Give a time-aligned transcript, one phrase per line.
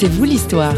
[0.00, 0.76] C'est vous l'histoire.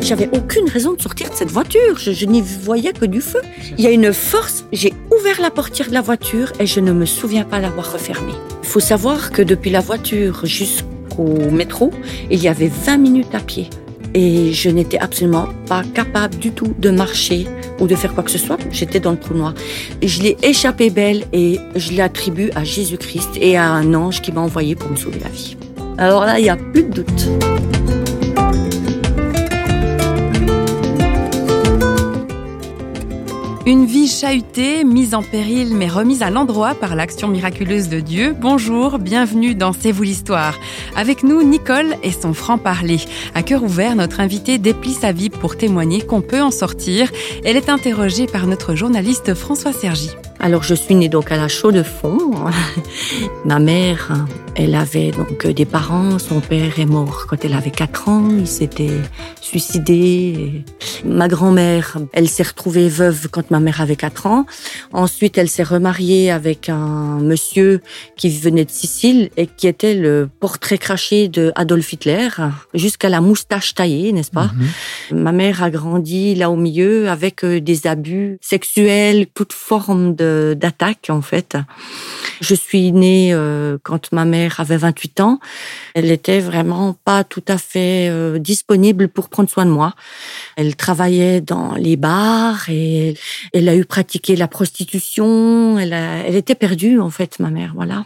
[0.00, 1.98] J'avais aucune raison de sortir de cette voiture.
[1.98, 3.42] Je, je n'y voyais que du feu.
[3.76, 4.64] Il y a une force.
[4.72, 8.32] J'ai ouvert la portière de la voiture et je ne me souviens pas l'avoir refermée.
[8.62, 11.90] Il faut savoir que depuis la voiture jusqu'au métro,
[12.30, 13.68] il y avait 20 minutes à pied.
[14.14, 17.46] Et je n'étais absolument pas capable du tout de marcher
[17.80, 18.58] ou de faire quoi que ce soit.
[18.70, 19.54] J'étais dans le trou noir.
[20.02, 24.40] Je l'ai échappé belle et je l'attribue à Jésus-Christ et à un ange qui m'a
[24.40, 25.56] envoyé pour me sauver la vie.
[25.98, 27.28] Alors là, il n'y a plus de doute.
[33.66, 38.36] Une vie chahutée, mise en péril, mais remise à l'endroit par l'action miraculeuse de Dieu.
[38.38, 40.58] Bonjour, bienvenue dans C'est vous l'histoire.
[40.96, 42.98] Avec nous, Nicole et son franc-parler.
[43.34, 47.10] À cœur ouvert, notre invitée déplie sa vie pour témoigner qu'on peut en sortir.
[47.42, 50.10] Elle est interrogée par notre journaliste François Sergi.
[50.40, 52.34] Alors, je suis née donc à la Chaux-de-Fonds.
[53.46, 56.18] Ma mère, elle avait donc des parents.
[56.18, 58.28] Son père est mort quand elle avait 4 ans.
[58.38, 59.00] Il s'était
[59.40, 60.64] suicidé.
[61.04, 64.46] Ma grand-mère, elle s'est retrouvée veuve quand ma mère avait 4 ans.
[64.92, 67.80] Ensuite, elle s'est remariée avec un monsieur
[68.16, 72.28] qui venait de Sicile et qui était le portrait craché de Adolf Hitler,
[72.74, 74.50] jusqu'à la moustache taillée, n'est-ce pas?
[75.10, 75.20] Mhm.
[75.22, 81.06] Ma mère a grandi là au milieu avec euh, des abus sexuels, toute forme d'attaque
[81.08, 81.56] en fait.
[82.40, 85.38] Je suis née euh, quand ma mère avait 28 ans.
[85.94, 89.94] Elle était vraiment pas tout à fait euh, disponible pour prendre soin de moi.
[90.56, 93.14] Elle travaillait dans les bars et
[93.52, 95.78] elle a eu pratiqué la prostitution.
[95.78, 97.72] Elle, a- elle était perdue en fait, ma mère.
[97.74, 98.04] Voilà.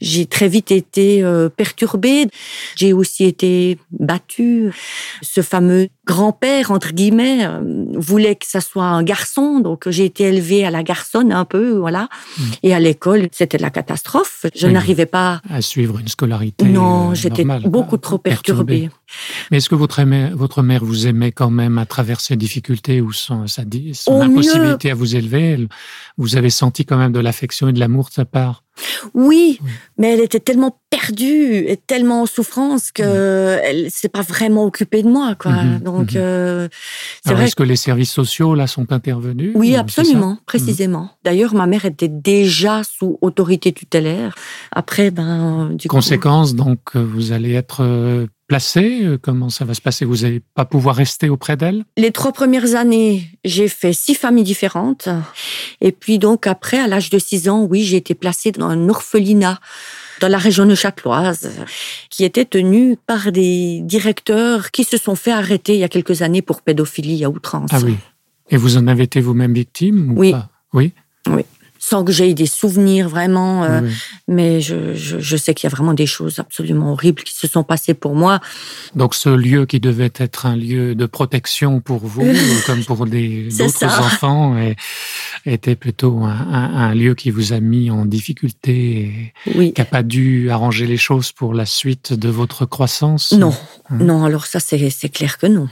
[0.00, 2.26] J'ai très vite été euh, perturbée.
[2.76, 4.72] J'ai aussi été battue.
[5.22, 7.60] Ce fameux grand-père, entre guillemets, euh,
[7.94, 9.60] voulait que ça soit un garçon.
[9.60, 12.08] Donc, j'ai été élevée à la garçonne un peu, voilà.
[12.62, 14.46] Et à l'école, c'était la catastrophe.
[14.54, 14.72] Je Oui.
[14.72, 15.40] n'arrivais pas...
[15.48, 16.64] À suivre une scolarité.
[16.66, 18.90] Non, euh, j'étais beaucoup trop perturbée.
[19.50, 23.00] Mais est-ce que votre, aimé- votre mère vous aimait quand même à travers ses difficultés
[23.00, 25.66] ou son, sa, son impossibilité à vous élever?
[26.18, 28.62] Vous avez senti quand même de l'affection et de l'amour de sa part?
[29.14, 29.70] Oui, Oui.
[29.98, 35.02] mais elle était tellement perdue et tellement en souffrance que elle s'est pas vraiment occupée
[35.02, 35.52] de moi, quoi.
[35.52, 36.16] Mhm, Donc, mhm.
[36.20, 36.68] euh,
[37.22, 40.40] c'est Alors, vrai est-ce que les services sociaux là sont intervenus Oui, absolument, ça?
[40.46, 41.10] Précisément.
[41.24, 44.34] D'ailleurs, ma mère était déjà sous autorité tutélaire.
[44.72, 47.82] Après, ben, du coup- Conséquence, donc, euh, vous allez être
[48.46, 49.04] placé.
[49.04, 50.04] euh, Comment ça va se passer?
[50.04, 51.84] Vous n'allez pas pouvoir rester auprès d'elle?
[51.96, 55.08] Les trois premières années, j'ai fait six familles différentes.
[55.80, 58.88] Et puis donc après, à l'âge de six ans, oui, j'ai été placée dans un
[58.88, 59.60] orphelinat
[60.20, 61.50] dans la région neuchâteloise,
[62.08, 66.22] qui était tenu par des directeurs qui se sont fait arrêter il y a quelques
[66.22, 67.70] années pour pédophilie à outrance.
[67.72, 67.96] Ah oui.
[68.50, 70.30] Et vous en avez été vous-même victime ou Oui.
[70.30, 70.48] pas?
[70.72, 70.92] Oui.
[71.86, 73.82] Sans que j'aie des souvenirs vraiment, euh,
[74.26, 77.46] mais je, je, je sais qu'il y a vraiment des choses absolument horribles qui se
[77.46, 78.40] sont passées pour moi.
[78.94, 82.34] Donc ce lieu qui devait être un lieu de protection pour vous, euh,
[82.66, 84.76] comme pour d'autres enfants, et-
[85.46, 89.72] était plutôt un, un- un lieu qui vous a mis en difficulté et Oui.
[89.74, 93.32] qui n'a pas dû arranger les choses pour la suite de votre croissance?
[93.32, 93.52] Non,
[93.90, 93.98] Hum.
[94.02, 95.68] non, alors ça, c'est clair que non.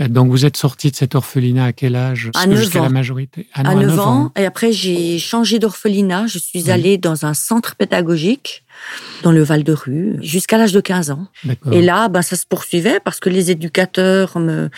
[0.00, 2.30] Euh, Donc vous êtes sorti de cet orphelinat à quel âge?
[2.34, 2.84] À que neuf Jusqu'à ans.
[2.84, 4.32] la majorité Ah non, à 9 neuf ans.
[4.36, 6.26] Et après, j'ai changé d'orphelinat.
[6.26, 8.61] Je suis allée dans un centre pédagogique
[9.22, 11.26] dans le Val de Rue jusqu'à l'âge de 15 ans.
[11.70, 14.68] Et là, ben, ça se poursuivait parce que les éducateurs me...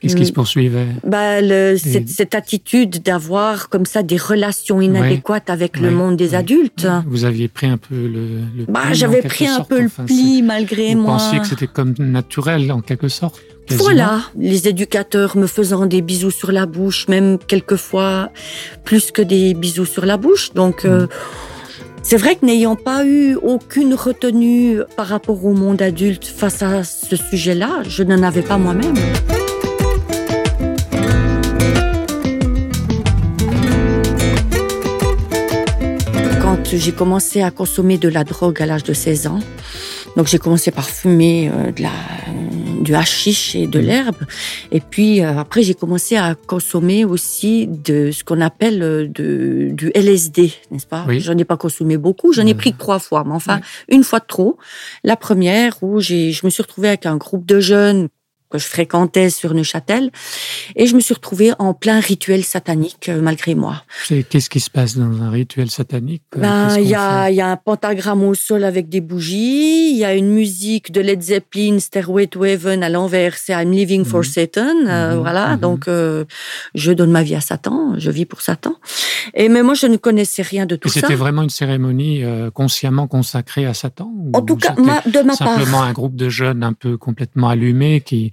[0.00, 0.86] Qu'est-ce qui se poursuivait?
[1.06, 6.30] Ben, le- cette, cette attitude d'avoir comme ça des relations inadéquates avec le monde des
[6.30, 6.34] Ouais.
[6.36, 6.88] adultes.
[7.06, 10.42] Vous aviez pris un peu le, le Bah, j'avais pris un sorte, peu le pli
[10.42, 11.18] malgré c'est- Vous moi.
[11.18, 13.84] pensiez que c'était comme naturel en quelque sorte quasiment?
[13.84, 18.30] Voilà, les éducateurs me faisant des bisous sur la bouche, même quelquefois
[18.84, 20.52] plus que des bisous sur la bouche.
[20.54, 21.06] Donc, euh,
[22.02, 26.84] c'est vrai que n'ayant pas eu aucune retenue par rapport au monde adulte face à
[26.84, 28.94] ce sujet-là, je n'en avais pas moi-même.
[36.40, 39.40] Quand j'ai commencé à consommer de la drogue à l'âge de 16 ans,
[40.16, 41.90] donc j'ai commencé par fumer euh, de la,
[42.82, 44.16] du hashish et de l'herbe.
[44.70, 49.70] Et puis euh, après, j'ai commencé à consommer aussi de ce qu'on appelle euh, de,
[49.72, 51.04] du LSD, n'est-ce pas?
[51.08, 51.20] Oui.
[51.20, 54.18] J'en ai pas consommé beaucoup, j'en ai Euh, pris trois fois, mais enfin, une fois
[54.18, 54.58] de trop.
[55.04, 58.08] La première où j'ai, je me suis retrouvée avec un groupe de jeunes
[58.52, 60.10] que je fréquentais sur Neuchâtel,
[60.76, 63.82] et je me suis retrouvée en plein rituel satanique euh, malgré moi.
[64.30, 67.56] Qu'est-ce qui se passe dans un rituel satanique euh, Ben, il y a, y un
[67.56, 72.26] pentagramme au sol avec des bougies, il y a une musique de Led Zeppelin, Stairway
[72.26, 74.24] to Heaven à l'envers, c'est I'm living for Mhm.
[74.24, 75.54] Satan, euh, Mhm, voilà.
[75.54, 75.60] mhm.
[75.60, 76.24] Donc, euh,
[76.74, 78.74] je donne ma vie à Satan, je vis pour Satan.
[79.34, 81.00] Et mais moi, je ne connaissais rien de tout ça.
[81.00, 85.48] C'était vraiment une cérémonie euh, consciemment consacrée à Satan En tout cas, de ma part.
[85.48, 88.32] Simplement un groupe de jeunes un peu complètement allumés qui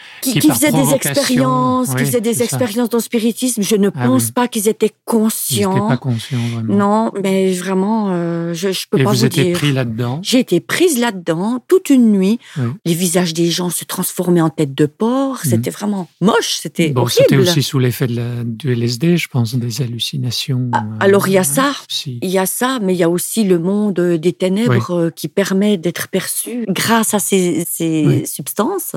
[0.21, 3.61] qui, qui, faisaient des expériences, qui faisaient des expériences dans le spiritisme.
[3.61, 5.85] Je ne ah pense pas qu'ils étaient conscients.
[5.85, 6.75] Ils pas conscients, vraiment.
[6.75, 9.57] Non, mais vraiment, euh, je, je peux Et pas vous, vous étiez dire.
[9.57, 10.19] pris là-dedans?
[10.23, 12.39] J'ai été prise là-dedans toute une nuit.
[12.85, 15.39] Les visages des gens se transformaient en tête de porc.
[15.43, 15.49] Mhm.
[15.49, 16.57] C'était vraiment moche.
[16.61, 17.15] C'était bon, horrible.
[17.17, 20.69] C'était aussi sous l'effet du LSD, je pense, des hallucinations.
[20.73, 22.19] Ah, alors il y a ça, si.
[22.21, 25.27] il y a ça, mais il y a aussi le monde des ténèbres euh, qui
[25.27, 28.95] permet d'être perçu grâce à ces, ces substances.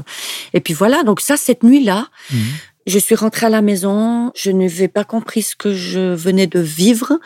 [0.53, 2.38] Et puis voilà, donc ça, cette nuit-là, Mhm.
[2.87, 6.61] je suis rentrée à la maison, je n'avais pas compris ce que je venais de
[6.61, 7.19] vivre.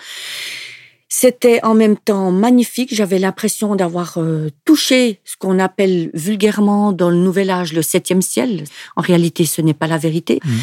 [1.10, 2.94] C'était en même temps magnifique.
[2.94, 8.20] J'avais l'impression d'avoir euh, touché ce qu'on appelle vulgairement dans le Nouvel Âge le septième
[8.20, 8.64] ciel.
[8.94, 10.38] En réalité, ce n'est pas la vérité.
[10.44, 10.58] Mhm.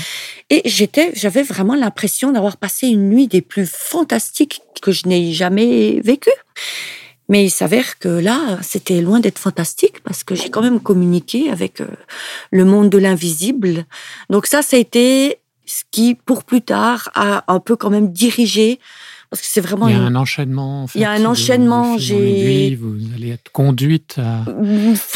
[0.52, 5.34] Et j'étais, j'avais vraiment l'impression d'avoir passé une nuit des plus fantastiques que je n'ai
[5.34, 6.30] jamais vécues.
[7.28, 11.50] Mais il s'avère que là, c'était loin d'être fantastique parce que j'ai quand même communiqué
[11.50, 11.88] avec euh,
[12.52, 13.86] le monde de l'invisible.
[14.30, 18.12] Donc ça, ça a été ce qui, pour plus tard, a un peu quand même
[18.12, 18.80] dirigé
[19.32, 20.84] parce que c'est vraiment Il y a une- un enchaînement.
[20.84, 24.46] En fait, Il y a un enchaînement, j'ai- Vous allez être conduite à-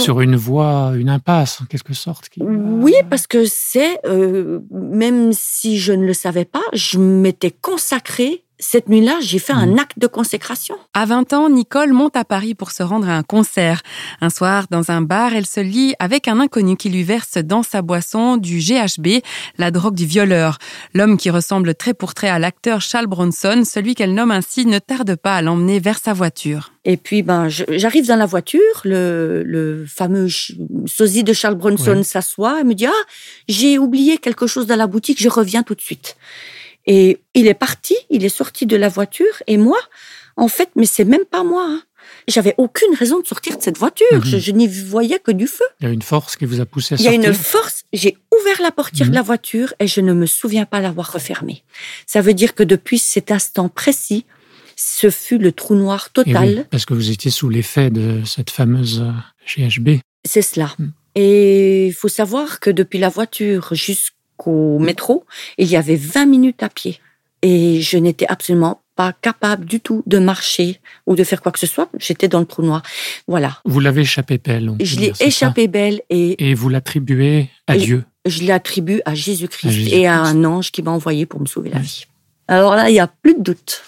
[0.01, 2.27] sur une voie, une impasse, en quelque sorte.
[2.29, 7.51] qui- Oui, parce que c'est, euh, même si je ne le savais pas, je m'étais
[7.51, 8.43] consacrée.
[8.61, 9.79] Cette nuit-là, j'ai fait un Mhm.
[9.79, 10.75] acte de consécration.
[10.93, 13.81] À 20 ans, Nicole monte à Paris pour se rendre à un concert.
[14.19, 17.63] Un soir, dans un bar, elle se lie avec un inconnu qui lui verse dans
[17.63, 19.21] sa boisson du GHB,
[19.57, 20.57] la drogue du violeur.
[20.93, 24.79] L'homme qui ressemble trait pour trait à l'acteur Charles Bronson, celui qu'elle nomme ainsi, ne
[24.79, 26.73] tarde pas à l'emmener vers sa voiture.
[26.83, 30.27] Et puis, ben, j'arrive dans la voiture, le, le fameux
[30.85, 32.03] sosie de Charles Bronson Ouais.
[32.03, 33.03] s'assoit et me dit, ah,
[33.47, 36.17] j'ai oublié quelque chose dans la boutique, je reviens tout de suite.
[36.91, 39.79] Et il est parti, il est sorti de la voiture, et moi,
[40.35, 41.65] en fait, mais c'est même pas moi.
[41.69, 41.81] hein.
[42.27, 44.07] J'avais aucune raison de sortir de cette voiture.
[44.11, 44.23] Mhm.
[44.25, 45.65] Je, je n'y voyais que du feu.
[45.79, 47.29] Il y a une force qui vous a poussé à Il y a sortir.
[47.29, 47.83] une force.
[47.93, 49.11] J'ai ouvert la portière Mhm.
[49.11, 51.63] de la voiture et je ne me souviens pas l'avoir refermée.
[52.07, 54.25] Ça veut dire que depuis cet instant précis,
[54.75, 56.47] ce fut le trou noir total.
[56.59, 59.11] oui, parce que vous étiez sous l'effet de cette fameuse euh,
[59.67, 59.99] GHB.
[60.25, 60.73] C'est cela.
[60.79, 60.87] Mm.
[61.15, 63.69] Et il faut savoir que depuis la voiture
[64.39, 65.25] jusqu'au métro,
[65.57, 66.99] il y avait 20 minutes à pied.
[67.41, 71.59] Et je n'étais absolument pas capable du tout de marcher ou de faire quoi que
[71.59, 71.89] ce soit.
[71.97, 72.83] J'étais dans le trou noir.
[73.27, 73.59] Voilà.
[73.63, 74.73] Vous l'avez échappé belle.
[74.81, 78.03] Je l'ai ça échappé belle et Et vous l'attribuez à Dieu.
[78.25, 81.79] je l'attribue à Jésus-Christ et à un ange qui m'a envoyé pour me sauver la
[81.79, 82.05] vie.
[82.49, 83.83] Alors là, il n'y a plus de doute.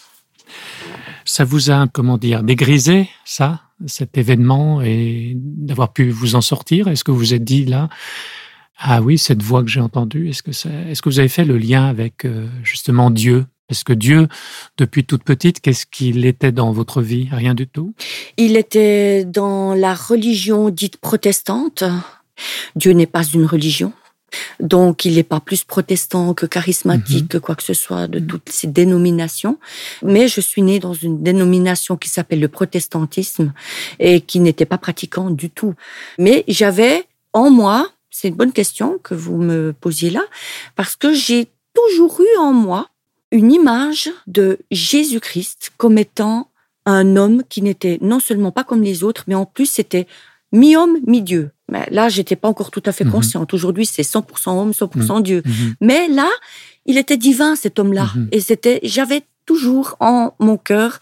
[1.26, 6.88] Ça vous a, comment dire, dégrisé, ça, cet événement, et d'avoir pu vous en sortir?
[6.88, 7.90] Est-ce que vous vous êtes dit, là,
[8.84, 11.46] ah oui, cette voix que j'ai entendue, est-ce que, ça, est-ce que vous avez fait
[11.46, 13.46] le lien avec, euh, justement, Dieu?
[13.68, 14.28] Parce que Dieu,
[14.78, 17.30] depuis toute petite, qu'est-ce qu'il était dans votre vie?
[17.32, 17.94] Rien du tout?
[18.36, 21.84] Il était dans la religion dite protestante.
[22.76, 23.94] Dieu n'est pas une religion.
[24.60, 27.28] Donc, il n'est pas plus protestant que charismatique, Mhm.
[27.28, 29.58] que quoi que ce soit de toutes ces dénominations.
[30.04, 33.54] Mais je suis née dans une dénomination qui s'appelle le protestantisme
[34.00, 35.76] et qui n'était pas pratiquant du tout.
[36.18, 40.22] Mais j'avais en moi, c'est une bonne question que vous me posiez là,
[40.76, 42.90] parce que j'ai toujours eu en moi
[43.32, 46.50] une image de Jésus-Christ comme étant
[46.86, 50.08] un homme qui n'était non seulement pas comme les autres, mais en plus c'était
[50.52, 51.52] mi-homme, mi-dieu.
[51.72, 53.12] Mais là, j'étais pas encore tout à fait Mhm.
[53.12, 53.54] consciente.
[53.54, 55.42] Aujourd'hui, c'est 100% homme, 100% Dieu.
[55.46, 55.76] Mhm.
[55.80, 56.28] Mais là,
[56.86, 58.10] il était divin, cet homme-là.
[58.16, 58.28] Mhm.
[58.34, 61.00] Et c'était, j'avais toujours en mon cœur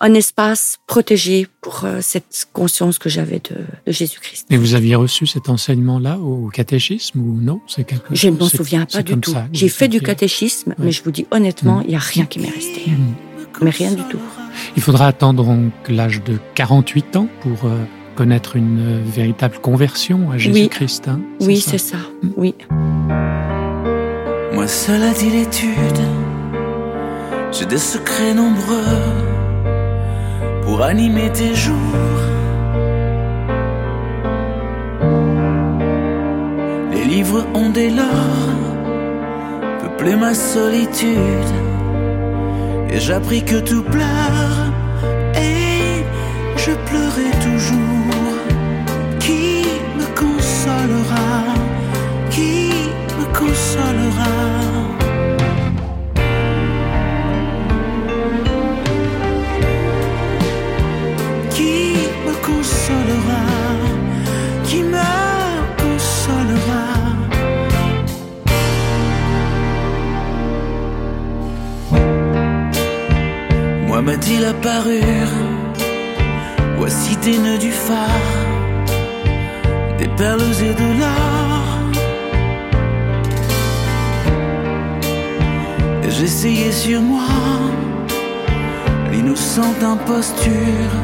[0.00, 4.46] un espace protégé pour euh, cette conscience que j'avais de, de Jésus-Christ.
[4.50, 7.60] Et vous aviez reçu cet enseignement-là au catéchisme ou non?
[7.66, 9.34] C'est quelque Je ne m'en souviens pas du tout.
[9.52, 10.76] J'ai fait du catéchisme, Ouais.
[10.86, 12.82] mais je vous dis honnêtement, il n'y a rien qui m'est resté.
[12.86, 13.14] Mhm.
[13.60, 14.20] Mais rien du tout.
[14.76, 17.76] Il faudra attendre donc l'âge de 48 ans pour euh,
[18.14, 21.08] connaître une euh, véritable conversion à Jésus-Christ.
[21.08, 21.72] hein, Oui, ça?
[21.72, 21.96] c'est ça.
[22.36, 22.54] Oui.
[24.52, 25.98] Moi seul a dit l'étude,
[27.50, 28.84] j'ai des secrets nombreux
[30.68, 32.20] pour animer tes jours.
[36.92, 38.52] Les livres ont dès lors
[39.80, 41.52] peuplé ma solitude
[42.90, 44.57] et j'appris que tout pleure
[74.18, 75.36] M'a-t-il la parure
[76.76, 78.08] Voici tes nœuds du phare,
[79.96, 81.66] des perles et de l'or.
[86.08, 87.28] J'essayais sur moi
[89.12, 90.94] l'innocente imposture,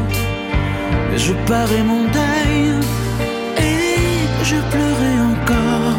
[1.13, 2.73] mais je parais mon deuil
[3.59, 5.99] et je pleurais encore.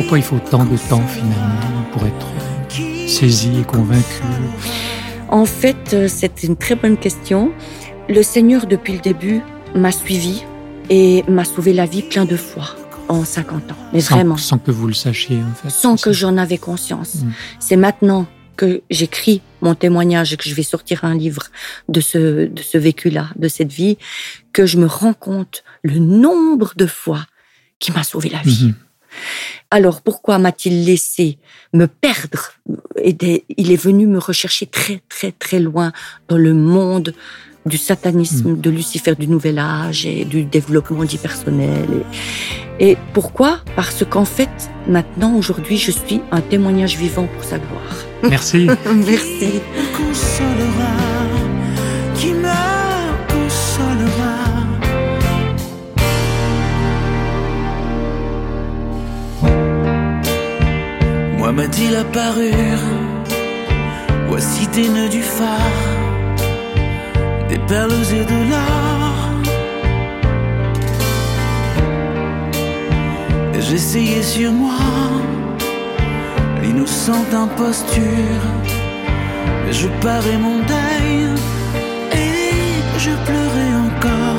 [0.00, 2.28] Pourquoi il faut tant de temps finalement pour être
[3.08, 4.22] saisi et convaincu?
[5.30, 7.52] En fait, euh, c'est une très bonne question.
[8.08, 9.40] Le Seigneur, depuis le début,
[9.74, 10.42] m'a suivi
[10.88, 12.74] et m'a sauvé la vie plein de fois
[13.08, 13.76] en 50 ans.
[13.92, 14.36] Mais sans, vraiment.
[14.36, 15.70] Sans que vous le sachiez, en fait.
[15.70, 17.16] Sans que j'en avais conscience.
[17.22, 17.32] Mm.
[17.60, 21.44] C'est maintenant que j'écris mon témoignage et que je vais sortir un livre
[21.88, 23.98] de ce, de ce vécu-là, de cette vie,
[24.52, 27.24] que je me rends compte le nombre de fois
[27.78, 28.66] qui m'a sauvé la vie.
[28.66, 28.74] Mhm.
[29.70, 31.38] Alors pourquoi m'a-t-il laissé
[31.72, 32.52] me perdre
[33.04, 35.92] Il est venu me rechercher très très très loin
[36.28, 37.14] dans le monde
[37.66, 42.04] du satanisme, de Lucifer du Nouvel Âge et du développement dit personnel.
[42.78, 43.60] Et, et pourquoi?
[43.76, 44.48] Parce qu'en fait,
[44.88, 47.96] maintenant, aujourd'hui, je suis un témoignage vivant pour sa gloire.
[48.22, 48.66] Merci.
[48.86, 49.60] Merci.
[61.60, 62.86] Moi m'a-t-il la parure,
[64.28, 65.92] voici tes nœuds du phare,
[67.50, 69.16] des perles et de l'or.
[73.52, 74.72] Et J'essayais sur moi
[76.62, 78.46] l'innocente imposture.
[79.66, 81.26] Mais je parais mon deuil
[82.14, 84.29] et je pleurais encore.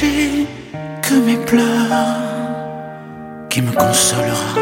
[0.00, 2.16] Que mes pleurs,
[3.50, 4.54] qui me consolera.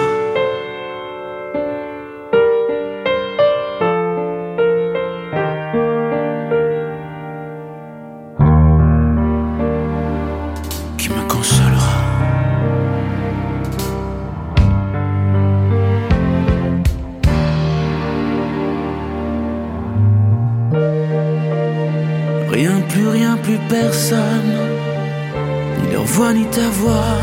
[10.97, 11.79] qui me consolera.
[22.51, 24.98] Rien, plus rien, plus personne,
[25.83, 27.17] ni leur voix ni ta voix,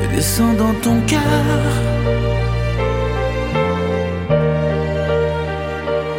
[0.00, 1.20] ne descend dans ton cœur.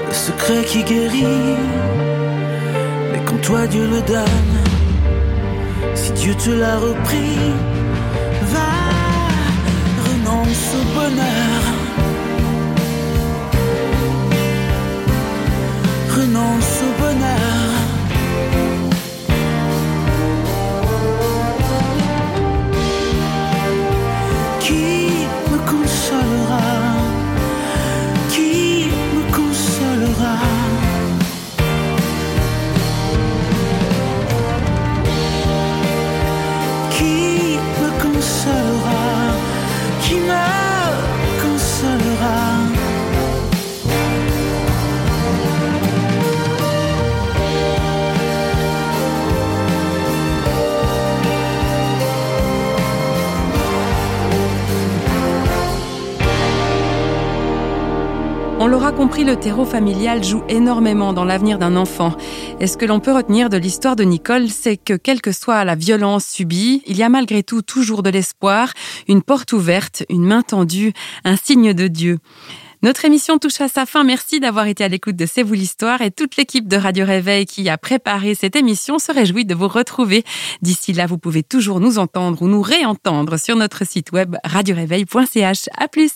[0.08, 1.58] Le secret qui guérit,
[3.12, 4.56] mais quand toi Dieu le donne,
[5.96, 7.38] si Dieu te l'a repris,
[8.54, 8.72] va,
[10.08, 11.62] renonce au bonheur.
[16.18, 16.79] Renonce
[59.00, 62.12] compris, le terreau familial joue énormément dans l'avenir d'un enfant.
[62.60, 65.64] Et ce que l'on peut retenir de l'histoire de Nicole, c'est que quelle que soit
[65.64, 68.74] la violence subie, il y a malgré tout toujours de l'espoir,
[69.08, 70.92] une porte ouverte, une main tendue,
[71.24, 72.18] un signe de Dieu.
[72.84, 74.04] Notre émission touche à sa fin.
[74.04, 77.46] Merci d'avoir été à l'écoute de C'est vous l'histoire et toute l'équipe de Radio Réveil
[77.46, 80.26] qui a préparé cette émission se réjouit de vous retrouver.
[80.62, 85.70] D'ici là, vous pouvez toujours nous entendre ou nous réentendre sur notre site web radioréveil.ch.
[85.78, 86.12] À plus!